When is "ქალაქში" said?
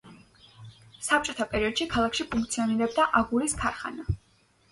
1.91-2.27